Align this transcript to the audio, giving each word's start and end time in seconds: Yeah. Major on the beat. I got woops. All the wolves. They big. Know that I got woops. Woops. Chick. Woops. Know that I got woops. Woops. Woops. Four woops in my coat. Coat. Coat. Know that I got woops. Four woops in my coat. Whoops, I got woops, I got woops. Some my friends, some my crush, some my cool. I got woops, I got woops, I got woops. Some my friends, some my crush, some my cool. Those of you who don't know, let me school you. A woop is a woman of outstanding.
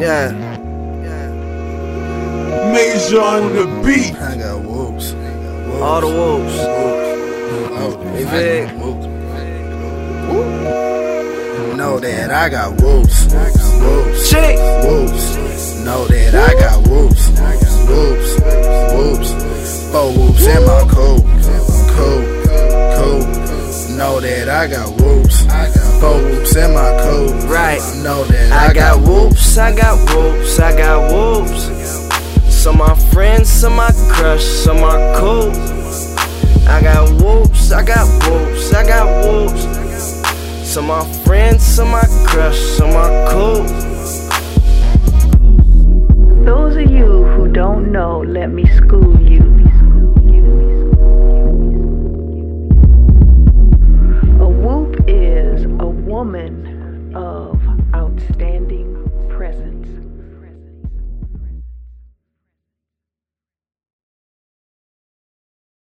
Yeah. 0.00 0.30
Major 2.72 3.20
on 3.20 3.54
the 3.54 3.66
beat. 3.84 4.14
I 4.16 4.34
got 4.38 4.62
woops. 4.62 5.12
All 5.82 6.00
the 6.00 6.06
wolves. 6.06 6.56
They 8.14 8.24
big. 8.24 8.76
Know 11.76 11.98
that 12.00 12.30
I 12.30 12.48
got 12.48 12.80
woops. 12.80 13.26
Woops. 13.26 14.30
Chick. 14.30 14.56
Woops. 14.84 15.84
Know 15.84 16.06
that 16.06 16.34
I 16.34 16.54
got 16.58 16.88
woops. 16.88 17.28
Woops. 17.90 18.40
Woops. 18.94 19.30
Four 19.92 20.12
woops 20.16 20.46
in 20.46 20.64
my 20.64 20.82
coat. 20.88 21.22
Coat. 21.92 22.24
Coat. 22.96 23.26
Know 23.98 24.18
that 24.20 24.48
I 24.48 24.66
got 24.66 24.88
woops. 24.98 25.44
Four 26.00 26.22
woops 26.22 26.56
in 26.56 26.72
my 26.72 26.90
coat. 26.92 26.99
Whoops, 29.20 29.58
I 29.58 29.76
got 29.76 29.98
woops, 30.14 30.58
I 30.58 30.74
got 30.74 31.12
woops. 31.12 31.64
Some 32.48 32.78
my 32.78 32.94
friends, 33.12 33.50
some 33.50 33.76
my 33.76 33.90
crush, 34.08 34.42
some 34.42 34.80
my 34.80 34.96
cool. 35.18 35.50
I 36.66 36.80
got 36.80 37.10
woops, 37.22 37.70
I 37.70 37.84
got 37.84 38.06
woops, 38.26 38.72
I 38.72 38.82
got 38.82 39.26
woops. 39.26 39.62
Some 40.66 40.86
my 40.86 41.04
friends, 41.24 41.62
some 41.62 41.90
my 41.90 42.02
crush, 42.26 42.58
some 42.58 42.94
my 42.94 43.26
cool. 43.30 43.64
Those 46.46 46.76
of 46.76 46.90
you 46.90 47.24
who 47.24 47.52
don't 47.52 47.92
know, 47.92 48.22
let 48.22 48.50
me 48.50 48.64
school 48.74 49.20
you. 49.20 49.42
A 54.40 54.48
woop 54.48 55.04
is 55.06 55.64
a 55.64 55.86
woman 55.86 57.12
of 57.14 57.60
outstanding. 57.94 58.49